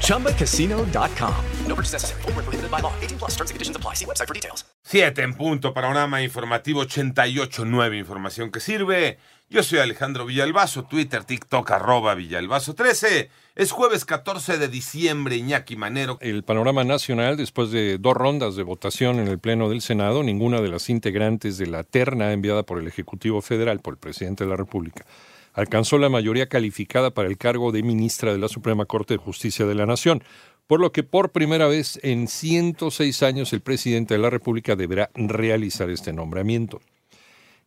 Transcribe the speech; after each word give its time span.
ChumbaCasino.com. 0.00 1.34
No 1.66 1.74
purchase 1.74 1.92
necessary. 1.92 2.22
Full 2.22 2.32
prohibited 2.32 2.70
by 2.70 2.80
law. 2.80 2.92
18 3.02 3.18
plus 3.18 3.32
terms 3.36 3.50
and 3.50 3.56
conditions 3.56 3.76
apply. 3.76 3.94
See 3.94 4.06
website 4.06 4.26
for 4.26 4.34
details. 4.34 4.64
7 4.82 5.22
en 5.22 5.34
punto. 5.34 5.72
Panorama 5.72 6.22
informativo 6.22 6.84
88.9. 6.84 7.98
Información 7.98 8.50
que 8.50 8.60
sirve. 8.60 9.18
Yo 9.50 9.62
soy 9.62 9.78
Alejandro 9.78 10.26
Villalbazo. 10.26 10.84
Twitter, 10.84 11.24
TikTok, 11.24 11.70
arroba 11.70 12.14
Villalbazo 12.14 12.74
13. 12.74 13.30
Es 13.54 13.70
jueves 13.70 14.04
14 14.04 14.58
de 14.58 14.68
diciembre, 14.68 15.36
Iñaki 15.36 15.76
Manero. 15.76 16.18
El 16.20 16.42
panorama 16.42 16.82
nacional, 16.82 17.36
después 17.36 17.70
de 17.70 17.98
dos 17.98 18.14
rondas 18.14 18.56
de 18.56 18.64
votación 18.64 19.20
en 19.20 19.28
el 19.28 19.38
Pleno 19.38 19.68
del 19.68 19.80
Senado, 19.80 20.22
ninguna 20.22 20.60
de 20.60 20.68
las 20.68 20.90
integrantes 20.90 21.56
de 21.56 21.66
la 21.66 21.84
terna 21.84 22.32
enviada 22.32 22.64
por 22.64 22.80
el 22.80 22.88
Ejecutivo 22.88 23.42
Federal, 23.42 23.80
por 23.80 23.94
el 23.94 23.98
presidente 23.98 24.44
de 24.44 24.50
la 24.50 24.56
República, 24.56 25.06
alcanzó 25.54 25.98
la 25.98 26.10
mayoría 26.10 26.48
calificada 26.48 27.12
para 27.12 27.28
el 27.28 27.38
cargo 27.38 27.72
de 27.72 27.82
ministra 27.82 28.32
de 28.32 28.38
la 28.38 28.48
Suprema 28.48 28.84
Corte 28.84 29.14
de 29.14 29.18
Justicia 29.18 29.64
de 29.64 29.74
la 29.74 29.86
Nación, 29.86 30.22
por 30.66 30.80
lo 30.80 30.92
que 30.92 31.02
por 31.02 31.30
primera 31.30 31.66
vez 31.66 31.98
en 32.02 32.28
106 32.28 33.22
años 33.22 33.52
el 33.52 33.60
presidente 33.60 34.14
de 34.14 34.20
la 34.20 34.30
República 34.30 34.76
deberá 34.76 35.10
realizar 35.14 35.88
este 35.90 36.12
nombramiento. 36.12 36.80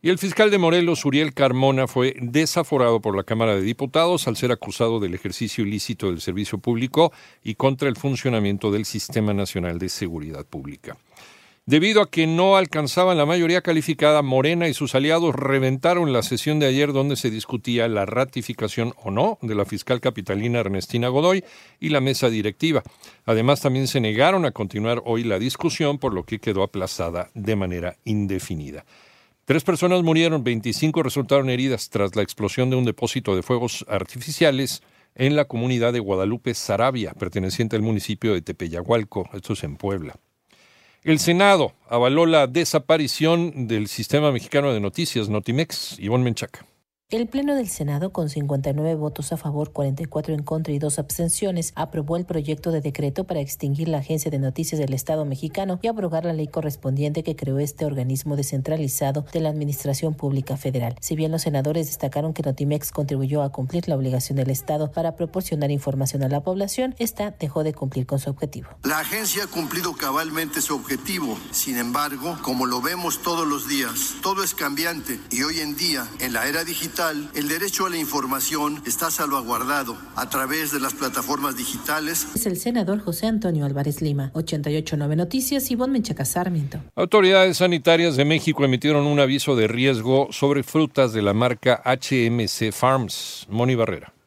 Y 0.00 0.10
el 0.10 0.18
fiscal 0.18 0.52
de 0.52 0.58
Morelos, 0.58 1.04
Uriel 1.04 1.34
Carmona, 1.34 1.88
fue 1.88 2.14
desaforado 2.20 3.00
por 3.00 3.16
la 3.16 3.24
Cámara 3.24 3.56
de 3.56 3.62
Diputados 3.62 4.28
al 4.28 4.36
ser 4.36 4.52
acusado 4.52 5.00
del 5.00 5.14
ejercicio 5.14 5.64
ilícito 5.64 6.06
del 6.06 6.20
servicio 6.20 6.58
público 6.58 7.12
y 7.42 7.56
contra 7.56 7.88
el 7.88 7.96
funcionamiento 7.96 8.70
del 8.70 8.84
Sistema 8.84 9.34
Nacional 9.34 9.80
de 9.80 9.88
Seguridad 9.88 10.46
Pública. 10.46 10.96
Debido 11.68 12.00
a 12.00 12.10
que 12.10 12.26
no 12.26 12.56
alcanzaban 12.56 13.18
la 13.18 13.26
mayoría 13.26 13.60
calificada, 13.60 14.22
Morena 14.22 14.68
y 14.68 14.72
sus 14.72 14.94
aliados 14.94 15.34
reventaron 15.34 16.14
la 16.14 16.22
sesión 16.22 16.58
de 16.58 16.64
ayer 16.64 16.94
donde 16.94 17.14
se 17.14 17.30
discutía 17.30 17.88
la 17.88 18.06
ratificación 18.06 18.94
o 18.96 19.10
no 19.10 19.38
de 19.42 19.54
la 19.54 19.66
fiscal 19.66 20.00
capitalina 20.00 20.60
Ernestina 20.60 21.08
Godoy 21.08 21.44
y 21.78 21.90
la 21.90 22.00
mesa 22.00 22.30
directiva. 22.30 22.82
Además, 23.26 23.60
también 23.60 23.86
se 23.86 24.00
negaron 24.00 24.46
a 24.46 24.52
continuar 24.52 25.02
hoy 25.04 25.24
la 25.24 25.38
discusión, 25.38 25.98
por 25.98 26.14
lo 26.14 26.24
que 26.24 26.38
quedó 26.38 26.62
aplazada 26.62 27.28
de 27.34 27.54
manera 27.54 27.98
indefinida. 28.06 28.86
Tres 29.44 29.62
personas 29.62 30.02
murieron, 30.02 30.42
25 30.42 31.02
resultaron 31.02 31.50
heridas 31.50 31.90
tras 31.90 32.16
la 32.16 32.22
explosión 32.22 32.70
de 32.70 32.76
un 32.76 32.86
depósito 32.86 33.36
de 33.36 33.42
fuegos 33.42 33.84
artificiales 33.90 34.82
en 35.14 35.36
la 35.36 35.44
comunidad 35.44 35.92
de 35.92 36.00
Guadalupe, 36.00 36.54
Sarabia, 36.54 37.12
perteneciente 37.12 37.76
al 37.76 37.82
municipio 37.82 38.32
de 38.32 38.40
Tepeyahualco, 38.40 39.28
esto 39.34 39.52
es 39.52 39.64
en 39.64 39.76
Puebla. 39.76 40.18
El 41.08 41.20
Senado 41.20 41.72
avaló 41.88 42.26
la 42.26 42.46
desaparición 42.46 43.66
del 43.66 43.88
Sistema 43.88 44.30
Mexicano 44.30 44.74
de 44.74 44.80
Noticias, 44.80 45.30
Notimex, 45.30 45.98
Ivonne 45.98 46.22
Menchaca. 46.22 46.66
El 47.10 47.26
Pleno 47.26 47.54
del 47.54 47.70
Senado, 47.70 48.12
con 48.12 48.28
59 48.28 48.94
votos 48.96 49.32
a 49.32 49.38
favor, 49.38 49.72
44 49.72 50.34
en 50.34 50.42
contra 50.42 50.74
y 50.74 50.78
dos 50.78 50.98
abstenciones, 50.98 51.72
aprobó 51.74 52.18
el 52.18 52.26
proyecto 52.26 52.70
de 52.70 52.82
decreto 52.82 53.24
para 53.24 53.40
extinguir 53.40 53.88
la 53.88 53.96
Agencia 53.96 54.30
de 54.30 54.38
Noticias 54.38 54.78
del 54.78 54.92
Estado 54.92 55.24
mexicano 55.24 55.78
y 55.80 55.86
abrogar 55.86 56.26
la 56.26 56.34
ley 56.34 56.48
correspondiente 56.48 57.22
que 57.22 57.34
creó 57.34 57.60
este 57.60 57.86
organismo 57.86 58.36
descentralizado 58.36 59.24
de 59.32 59.40
la 59.40 59.48
Administración 59.48 60.12
Pública 60.12 60.58
Federal. 60.58 60.96
Si 61.00 61.16
bien 61.16 61.32
los 61.32 61.40
senadores 61.40 61.86
destacaron 61.86 62.34
que 62.34 62.42
Notimex 62.42 62.90
contribuyó 62.92 63.40
a 63.42 63.52
cumplir 63.52 63.88
la 63.88 63.96
obligación 63.96 64.36
del 64.36 64.50
Estado 64.50 64.92
para 64.92 65.16
proporcionar 65.16 65.70
información 65.70 66.22
a 66.24 66.28
la 66.28 66.42
población, 66.42 66.94
esta 66.98 67.30
dejó 67.30 67.64
de 67.64 67.72
cumplir 67.72 68.04
con 68.04 68.18
su 68.18 68.28
objetivo. 68.28 68.68
La 68.82 68.98
agencia 68.98 69.44
ha 69.44 69.46
cumplido 69.46 69.94
cabalmente 69.94 70.60
su 70.60 70.74
objetivo. 70.74 71.38
Sin 71.52 71.78
embargo, 71.78 72.36
como 72.42 72.66
lo 72.66 72.82
vemos 72.82 73.22
todos 73.22 73.48
los 73.48 73.66
días, 73.66 74.16
todo 74.22 74.44
es 74.44 74.52
cambiante 74.52 75.18
y 75.30 75.42
hoy 75.42 75.60
en 75.60 75.74
día, 75.74 76.06
en 76.20 76.34
la 76.34 76.46
era 76.46 76.64
digital, 76.64 76.97
el 77.34 77.48
derecho 77.48 77.86
a 77.86 77.90
la 77.90 77.96
información 77.96 78.82
está 78.84 79.08
salvaguardado 79.12 79.96
a 80.16 80.28
través 80.28 80.72
de 80.72 80.80
las 80.80 80.94
plataformas 80.94 81.56
digitales. 81.56 82.26
Es 82.34 82.44
el 82.46 82.56
senador 82.56 82.98
José 83.00 83.26
Antonio 83.26 83.64
Álvarez 83.64 84.02
Lima, 84.02 84.32
889 84.34 85.14
Noticias, 85.14 85.70
Ivonne 85.70 85.92
Menchaca 85.92 86.24
Sarmiento. 86.24 86.80
Autoridades 86.96 87.58
sanitarias 87.58 88.16
de 88.16 88.24
México 88.24 88.64
emitieron 88.64 89.06
un 89.06 89.20
aviso 89.20 89.54
de 89.54 89.68
riesgo 89.68 90.28
sobre 90.32 90.64
frutas 90.64 91.12
de 91.12 91.22
la 91.22 91.34
marca 91.34 91.80
HMC 91.84 92.72
Farms. 92.72 93.46
Moni 93.48 93.76
Barrera. 93.76 94.17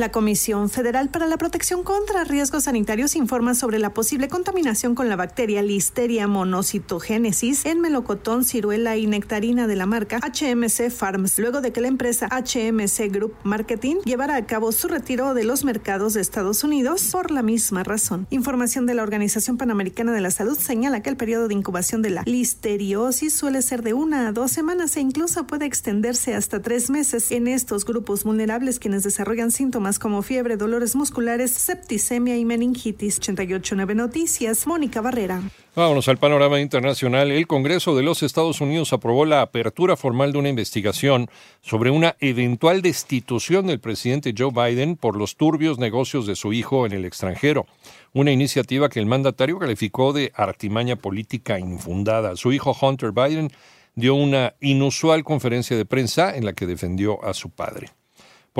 La 0.00 0.10
Comisión 0.10 0.70
Federal 0.70 1.10
para 1.10 1.26
la 1.26 1.36
Protección 1.36 1.82
contra 1.82 2.24
Riesgos 2.24 2.64
Sanitarios 2.64 3.16
informa 3.16 3.54
sobre 3.54 3.78
la 3.78 3.92
posible 3.92 4.28
contaminación 4.28 4.94
con 4.94 5.10
la 5.10 5.16
bacteria 5.16 5.60
Listeria 5.60 6.26
monocytogenesis 6.26 7.66
en 7.66 7.82
melocotón, 7.82 8.46
ciruela 8.46 8.96
y 8.96 9.06
nectarina 9.06 9.66
de 9.66 9.76
la 9.76 9.84
marca 9.84 10.18
HMC 10.20 10.88
Farms, 10.88 11.38
luego 11.38 11.60
de 11.60 11.72
que 11.72 11.82
la 11.82 11.88
empresa 11.88 12.30
HMC 12.30 13.12
Group 13.12 13.34
Marketing 13.44 13.96
llevara 14.06 14.36
a 14.36 14.46
cabo 14.46 14.72
su 14.72 14.88
retiro 14.88 15.34
de 15.34 15.44
los 15.44 15.66
mercados 15.66 16.14
de 16.14 16.22
Estados 16.22 16.64
Unidos 16.64 17.10
por 17.12 17.30
la 17.30 17.42
misma 17.42 17.84
razón. 17.84 18.26
Información 18.30 18.86
de 18.86 18.94
la 18.94 19.02
Organización 19.02 19.58
Panamericana 19.58 20.12
de 20.12 20.22
la 20.22 20.30
Salud 20.30 20.58
señala 20.58 21.02
que 21.02 21.10
el 21.10 21.18
periodo 21.18 21.46
de 21.46 21.52
incubación 21.52 22.00
de 22.00 22.08
la 22.08 22.22
listeriosis 22.24 23.36
suele 23.36 23.60
ser 23.60 23.82
de 23.82 23.92
una 23.92 24.28
a 24.28 24.32
dos 24.32 24.50
semanas 24.50 24.96
e 24.96 25.00
incluso 25.02 25.46
puede 25.46 25.66
extenderse 25.66 26.34
hasta 26.34 26.62
tres 26.62 26.88
meses 26.88 27.30
en 27.32 27.48
estos 27.48 27.84
grupos 27.84 28.24
vulnerables 28.24 28.78
quienes 28.78 29.02
desarrollan 29.02 29.50
síntomas 29.50 29.89
como 29.98 30.22
fiebre, 30.22 30.56
dolores 30.56 30.94
musculares, 30.94 31.50
septicemia 31.50 32.36
y 32.36 32.44
meningitis. 32.44 33.18
889 33.18 33.94
Noticias, 33.94 34.66
Mónica 34.66 35.00
Barrera. 35.00 35.42
Vámonos 35.74 36.08
al 36.08 36.18
panorama 36.18 36.60
internacional. 36.60 37.30
El 37.30 37.46
Congreso 37.46 37.94
de 37.96 38.02
los 38.02 38.22
Estados 38.22 38.60
Unidos 38.60 38.92
aprobó 38.92 39.24
la 39.24 39.40
apertura 39.40 39.96
formal 39.96 40.32
de 40.32 40.38
una 40.38 40.48
investigación 40.48 41.30
sobre 41.60 41.90
una 41.90 42.16
eventual 42.20 42.82
destitución 42.82 43.66
del 43.66 43.80
presidente 43.80 44.34
Joe 44.36 44.50
Biden 44.52 44.96
por 44.96 45.16
los 45.16 45.36
turbios 45.36 45.78
negocios 45.78 46.26
de 46.26 46.36
su 46.36 46.52
hijo 46.52 46.86
en 46.86 46.92
el 46.92 47.04
extranjero. 47.04 47.66
Una 48.12 48.32
iniciativa 48.32 48.88
que 48.88 49.00
el 49.00 49.06
mandatario 49.06 49.58
calificó 49.58 50.12
de 50.12 50.32
artimaña 50.34 50.96
política 50.96 51.58
infundada. 51.58 52.36
Su 52.36 52.52
hijo 52.52 52.76
Hunter 52.80 53.12
Biden 53.12 53.50
dio 53.94 54.14
una 54.14 54.54
inusual 54.60 55.24
conferencia 55.24 55.76
de 55.76 55.84
prensa 55.84 56.36
en 56.36 56.44
la 56.44 56.52
que 56.52 56.66
defendió 56.66 57.24
a 57.24 57.34
su 57.34 57.50
padre. 57.50 57.90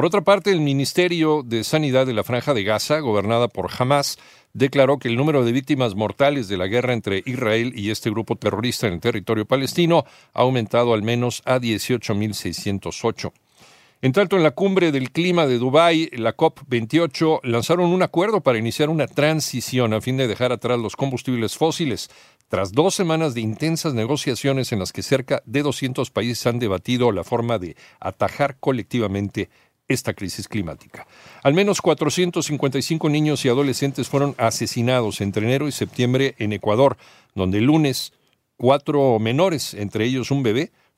Por 0.01 0.07
otra 0.07 0.23
parte, 0.23 0.51
el 0.51 0.63
Ministerio 0.63 1.43
de 1.45 1.63
Sanidad 1.63 2.07
de 2.07 2.15
la 2.15 2.25
Franja 2.25 2.55
de 2.55 2.65
Gaza, 2.65 3.01
gobernada 3.01 3.49
por 3.49 3.69
Hamas, 3.79 4.17
declaró 4.55 4.99
que 4.99 5.09
el 5.09 5.17
número 5.17 5.45
de 5.45 5.53
víctimas 5.53 5.95
mortales 5.95 6.49
de 6.49 6.57
la 6.57 6.69
guerra 6.69 6.95
entre 6.95 7.23
Israel 7.27 7.75
y 7.77 7.91
este 7.91 8.09
grupo 8.09 8.35
terrorista 8.35 8.87
en 8.87 8.95
el 8.95 9.01
territorio 9.01 9.45
palestino 9.45 10.07
ha 10.33 10.41
aumentado 10.41 10.95
al 10.95 11.03
menos 11.03 11.43
a 11.45 11.59
18.608. 11.59 13.31
En 14.01 14.13
tanto, 14.13 14.39
en 14.39 14.43
la 14.43 14.53
cumbre 14.53 14.91
del 14.91 15.11
clima 15.11 15.47
de 15.47 15.59
Dubái, 15.59 16.09
la 16.15 16.35
COP28, 16.35 17.41
lanzaron 17.43 17.93
un 17.93 18.03
acuerdo 18.03 18.41
para 18.41 18.57
iniciar 18.57 18.89
una 18.89 19.07
transición 19.07 19.93
a 19.93 20.01
fin 20.01 20.17
de 20.17 20.27
dejar 20.27 20.51
atrás 20.51 20.79
los 20.79 20.97
combustibles 20.97 21.59
fósiles, 21.59 22.09
tras 22.49 22.73
dos 22.73 22.95
semanas 22.95 23.35
de 23.35 23.43
intensas 23.43 23.93
negociaciones 23.93 24.73
en 24.73 24.79
las 24.79 24.93
que 24.93 25.03
cerca 25.03 25.43
de 25.45 25.63
200 25.63 26.11
países 26.11 26.47
han 26.47 26.59
debatido 26.59 27.13
la 27.13 27.23
forma 27.23 27.59
de 27.59 27.77
atajar 28.01 28.57
colectivamente 28.59 29.51
esta 29.91 30.15
crisis 30.15 30.49
climática. 30.49 31.07
Al 31.43 31.53
menos 31.53 31.83
455 31.83 33.11
niños 33.11 33.45
y 33.45 33.49
adolescentes 33.49 34.09
fueron 34.09 34.35
asesinados 34.39 35.21
entre 35.21 35.45
enero 35.45 35.67
y 35.69 35.73
septiembre 35.73 36.37
en 36.39 36.53
Ecuador, 36.53 36.97
donde 37.35 37.59
el 37.59 37.65
lunes 37.65 38.13
cuatro 38.57 39.19
menores, 39.19 39.75
entre 39.75 40.05
ellos 40.05 40.31
un 40.31 40.45
bebé, 40.45 40.71